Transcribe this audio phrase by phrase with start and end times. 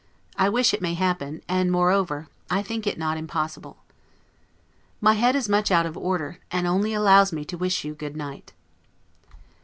[0.35, 3.77] I wish it may happen; and, moreover, I think it not impossible.
[4.99, 8.17] My head is much out of order, and only allows me to wish you good
[8.17, 8.51] night.